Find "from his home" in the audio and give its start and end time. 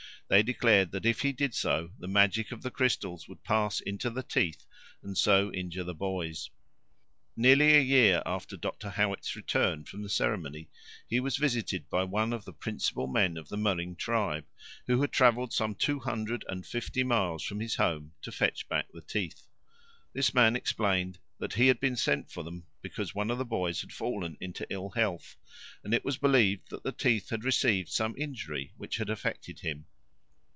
17.43-18.13